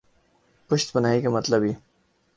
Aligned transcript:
پشت 0.69 0.93
پناہی 0.93 1.21
کامطلب 1.21 1.63
ہے۔ 1.63 1.73